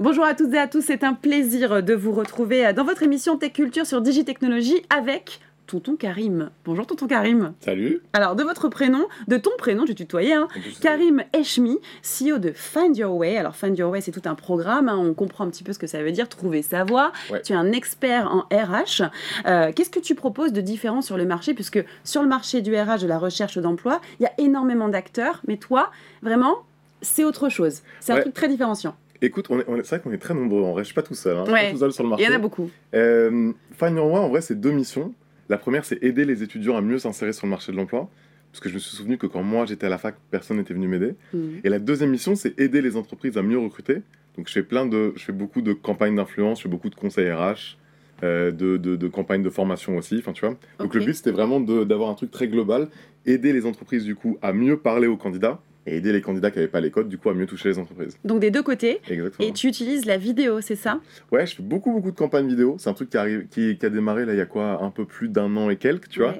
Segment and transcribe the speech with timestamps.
[0.00, 3.36] Bonjour à toutes et à tous, c'est un plaisir de vous retrouver dans votre émission
[3.36, 6.48] Tech Culture sur Digitechnologie avec Tonton Karim.
[6.64, 7.52] Bonjour Tonton Karim.
[7.60, 8.00] Salut.
[8.14, 10.48] Alors de votre prénom, de ton prénom, je tutoyais, hein,
[10.80, 13.36] Karim Eshmi, CEO de Find Your Way.
[13.36, 15.78] Alors Find Your Way, c'est tout un programme, hein, on comprend un petit peu ce
[15.78, 17.12] que ça veut dire, trouver sa voie.
[17.44, 19.02] Tu es un expert en RH.
[19.44, 21.52] Euh, qu'est-ce que tu proposes de différent sur le marché?
[21.52, 25.42] Puisque sur le marché du RH, de la recherche d'emploi, il y a énormément d'acteurs,
[25.46, 25.90] mais toi,
[26.22, 26.56] vraiment,
[27.02, 27.82] c'est autre chose.
[28.00, 28.96] C'est un truc très différenciant.
[29.22, 31.70] Écoute, on c'est vrai qu'on est très nombreux, on reste pas tout seul, hein, pas
[31.70, 32.24] tout seul sur le marché.
[32.24, 32.70] Il y en a beaucoup.
[32.94, 35.12] Euh, Find Your Way, en vrai, c'est deux missions.
[35.48, 38.08] La première, c'est aider les étudiants à mieux s'insérer sur le marché de l'emploi.
[38.50, 40.74] Parce que je me suis souvenu que quand moi j'étais à la fac, personne n'était
[40.74, 41.14] venu m'aider.
[41.32, 41.38] Mmh.
[41.62, 44.02] Et la deuxième mission, c'est aider les entreprises à mieux recruter.
[44.36, 46.94] Donc je fais plein de, je fais beaucoup de campagnes d'influence, je fais beaucoup de
[46.94, 47.76] conseils RH,
[48.22, 50.16] euh, de, de, campagnes de formation aussi.
[50.18, 50.56] Enfin tu vois.
[50.78, 52.88] Donc le but c'était vraiment d'avoir un truc très global,
[53.26, 56.58] aider les entreprises du coup à mieux parler aux candidats et aider les candidats qui
[56.58, 58.18] n'avaient pas les codes, du coup, à mieux toucher les entreprises.
[58.24, 59.00] Donc des deux côtés.
[59.08, 59.48] Exactement.
[59.48, 61.00] Et tu utilises la vidéo, c'est ça?
[61.32, 62.76] Ouais, je fais beaucoup, beaucoup de campagnes vidéo.
[62.78, 65.04] C'est un truc qui, arrive, qui, a démarré là, il y a quoi, un peu
[65.04, 66.34] plus d'un an et quelques, tu vois?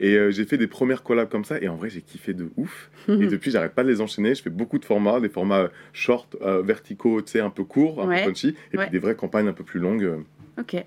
[0.00, 2.50] Et euh, j'ai fait des premières collabs comme ça, et en vrai, j'ai kiffé de
[2.56, 2.90] ouf.
[3.08, 4.34] et depuis, j'arrête pas de les enchaîner.
[4.34, 8.02] Je fais beaucoup de formats, des formats short, euh, verticaux, tu sais, un peu courts,
[8.02, 10.24] un peu punchy, et puis des vraies campagnes un peu plus longues.
[10.58, 10.84] Ok.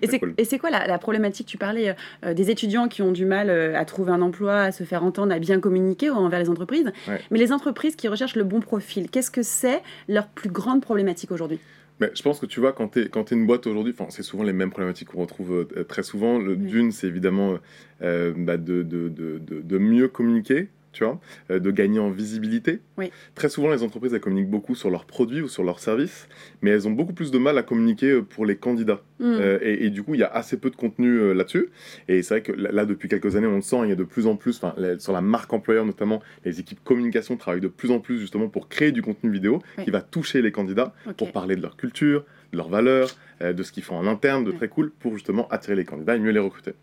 [0.00, 1.46] Et c'est quoi la, problématique?
[1.46, 1.94] Tu parlais euh,
[2.24, 5.04] euh, des étudiants qui ont du mal euh, à trouver un emploi, à se faire
[5.04, 6.92] entendre, à bien communiquer envers les entreprises.
[7.30, 11.30] Mais les entreprises qui recherchent le bon profil, qu'est-ce que c'est leur plus grande problématique
[11.30, 11.58] aujourd'hui?
[12.00, 14.42] Mais je pense que tu vois, quand tu es, es, une boîte aujourd'hui, c'est souvent
[14.42, 16.38] les mêmes problématiques qu'on retrouve très souvent.
[16.40, 17.58] D'une, c'est évidemment
[18.00, 22.80] bah, de, de, de, de, mieux communiquer, tu vois, euh, de gagner en visibilité.
[23.34, 26.28] Très souvent, les entreprises, elles communiquent beaucoup sur leurs produits ou sur leurs services,
[26.60, 29.00] mais elles ont beaucoup plus de mal à communiquer euh, pour les candidats.
[29.18, 29.24] Mm.
[29.24, 31.70] Euh, et, du coup, il y a assez peu de contenu là-dessus.
[32.08, 34.04] Et c'est vrai que là, depuis quelques années, on le sent, il y a de
[34.04, 34.60] plus en plus,
[34.98, 38.68] sur la marque employeur notamment, les équipes communication travaillent de plus en plus justement pour
[38.68, 42.56] créer du contenu vidéo qui va toucher les candidats, pour parler de leur culture, de
[42.56, 43.08] leurs valeurs,
[43.40, 46.18] de ce qu'ils font en interne, de très cool, pour justement attirer les candidats et
[46.18, 46.74] mieux les recruter.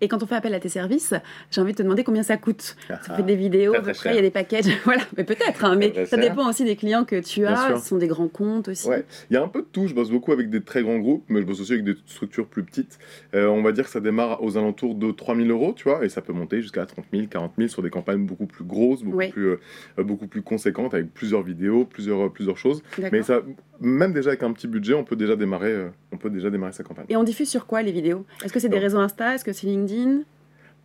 [0.00, 1.14] Et quand on fait appel à tes services,
[1.50, 2.76] j'ai envie de te demander combien ça coûte.
[2.88, 4.64] Ça fait des vidéos, à peu près, il y a des packages.
[4.84, 7.78] voilà, mais peut-être, hein, mais ça dépend aussi des clients que tu as.
[7.78, 8.88] Ce sont des grands comptes aussi.
[8.88, 9.86] Ouais, il y a un peu de tout.
[9.86, 12.46] Je bosse beaucoup avec des très grands groupes, mais je bosse aussi avec des structures
[12.46, 12.98] plus petites.
[13.34, 16.08] Euh, on va dire que ça démarre aux alentours de 3000 euros, tu vois, et
[16.08, 19.30] ça peut monter jusqu'à 30 000, 40 000 sur des campagnes beaucoup plus grosses, beaucoup,
[19.30, 19.58] plus, euh,
[19.98, 22.82] beaucoup plus conséquentes, avec plusieurs vidéos, plusieurs, euh, plusieurs choses.
[23.12, 23.42] Mais ça,
[23.80, 26.84] même déjà avec un petit budget, on peut déjà démarrer, on peut déjà démarrer sa
[26.84, 27.06] campagne.
[27.08, 28.24] Et on diffuse sur quoi les vidéos?
[28.44, 29.34] Est-ce que c'est des réseaux Insta?
[29.34, 30.20] Est-ce que c'est LinkedIn?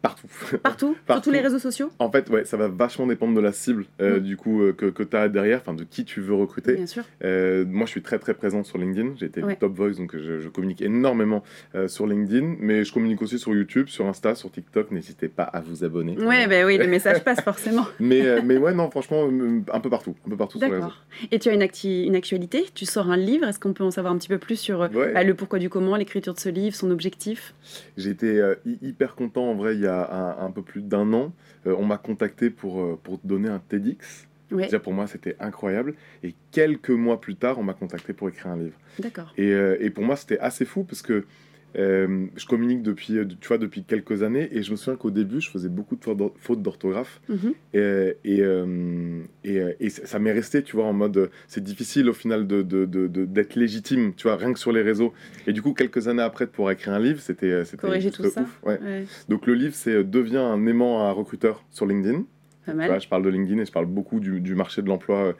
[0.04, 0.28] Partout.
[0.62, 3.54] Partout, Sur tous les réseaux sociaux En fait, ouais, ça va vachement dépendre de la
[3.54, 4.20] cible euh, mm.
[4.20, 6.74] du coup euh, que, que tu as derrière, enfin de qui tu veux recruter.
[6.76, 7.04] Bien sûr.
[7.24, 9.14] Euh, moi, je suis très très présent sur LinkedIn.
[9.16, 11.42] J'ai été top voice, donc je, communique énormément
[11.88, 14.92] sur LinkedIn, mais je communique aussi sur YouTube, sur Insta, sur TikTok.
[14.92, 16.18] N'hésitez pas à vous abonner.
[16.18, 17.86] Ouais, bah oui, le message passe forcément.
[18.02, 19.30] mais, mais ouais, non, franchement,
[19.72, 20.92] un peu partout, un peu partout sur les réseaux.
[21.32, 21.66] Et tu as une,
[22.06, 22.66] une actualité?
[22.76, 23.48] Tu sors un livre?
[23.48, 25.96] Est-ce qu'on peut en savoir un petit peu plus sur bah, le pourquoi du comment,
[25.96, 27.56] l'écriture de ce livre, son objectif?
[27.96, 31.14] J'ai été hyper content en vrai il y a un, un peu plus plus d'un
[31.14, 31.32] an,
[31.68, 34.28] euh, on m'a contacté pour, euh, pour donner un TEDx.
[34.52, 35.94] Déjà pour moi c'était incroyable.
[36.24, 38.78] Et quelques mois plus tard, on m'a contacté pour écrire un livre.
[39.00, 39.32] D'accord.
[39.38, 41.26] Et, euh, et, pour moi c'était assez fou parce que
[41.76, 45.12] euh, je communique depuis, euh, tu vois, depuis quelques années et je me souviens qu'au
[45.12, 46.04] début, je faisais beaucoup de
[46.38, 47.22] fautes d'orthographe.
[47.30, 47.54] Mhm.
[47.74, 52.46] Et, euh, et, et, ça m'est resté, tu vois, en mode, c'est difficile au final
[52.48, 55.14] d'être de, de, légitime, tu vois, rien que sur les réseaux.
[55.48, 58.42] Et du coup, quelques années après, pour écrire un livre, c'était Corriger tout ça.
[58.42, 58.62] ouf.
[58.64, 59.06] Ouais.
[59.30, 62.24] Donc le livre, c'est Deviens un aimant à recruteur sur LinkedIn.
[62.68, 65.36] je parle de LinkedIn et je parle beaucoup du, du marché de l'emploi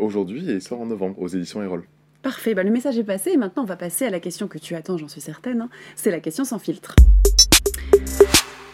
[0.00, 1.84] aujourd'hui et il sort en novembre aux éditions Erol.
[2.22, 4.58] Parfait, bah, le message est passé et maintenant on va passer à la question que
[4.58, 5.60] tu attends, j'en suis certaine.
[5.60, 5.68] Hein.
[5.94, 6.96] C'est la question sans filtre.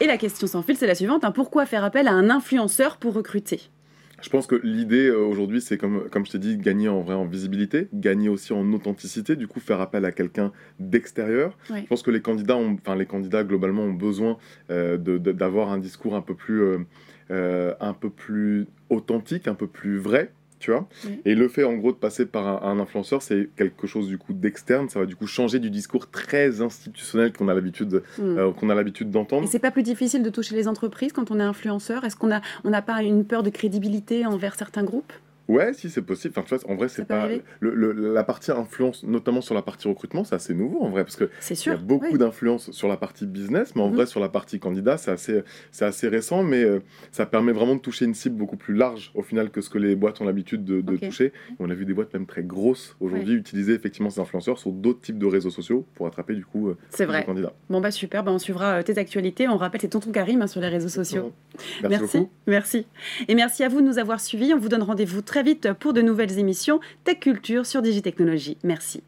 [0.01, 1.25] Et la question sans filtre, c'est la suivante.
[1.25, 1.31] Hein.
[1.31, 3.61] Pourquoi faire appel à un influenceur pour recruter?
[4.23, 7.15] Je pense que l'idée euh, aujourd'hui, c'est comme, comme je t'ai dit, gagner en vrai
[7.15, 10.51] en visibilité, gagner aussi en authenticité, du coup faire appel à quelqu'un
[10.81, 11.59] d'extérieur.
[11.69, 14.39] Je pense que les candidats, ont, enfin les candidats globalement ont besoin
[14.71, 16.63] euh, d'avoir un discours un peu plus,
[17.31, 20.33] euh, un peu plus authentique, un peu plus vrai
[20.65, 20.89] tu vois.
[21.27, 24.33] Et le fait en gros de passer par un, influenceur, c'est quelque chose du coup
[24.33, 28.23] d'externe, ça va du coup changer du discours très institutionnel qu'on a l'habitude mm.
[28.23, 29.45] euh, qu'on a l'habitude d'entendre.
[29.45, 32.05] Et c'est pas plus difficile de toucher les entreprises quand on est influenceur?
[32.05, 35.13] Est-ce qu'on a on n'a pas une peur de crédibilité envers certains groupes?
[35.49, 36.35] Ouais, si c'est possible.
[36.37, 37.29] Enfin, tu vois, en vrai, c'est pas
[37.61, 41.17] le, la partie influence, notamment sur la partie recrutement, c'est assez nouveau en vrai, parce
[41.17, 43.95] que il y a beaucoup d'influence sur la partie business, mais en mhm.
[43.95, 46.81] vrai, sur la partie candidat, c'est assez, c'est assez récent, mais euh,
[47.13, 49.79] ça permet vraiment de toucher une cible beaucoup plus large au final que ce que
[49.79, 51.33] les boîtes ont l'habitude de, toucher.
[51.59, 55.01] on a vu des boîtes même très grosses aujourd'hui utiliser effectivement ces influenceurs sur d'autres
[55.01, 57.25] types de réseaux sociaux pour attraper du coup euh, c'est vrai.
[57.25, 57.53] candidats.
[57.69, 59.49] Bon bah super, bah, on suivra euh, tes actualités.
[59.49, 61.33] On rappelle c'est Tonton Karim hein, sur les réseaux sociaux.
[61.83, 62.87] Merci, merci, merci,
[63.29, 64.55] et merci à vous de nous avoir suivis.
[64.55, 68.57] On vous donne rendez-vous très très vite pour de nouvelles émissions Tech Culture sur Digitechnologie.
[68.63, 69.03] Merci.